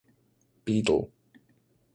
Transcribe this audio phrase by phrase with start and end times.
[0.65, 1.11] Beadle.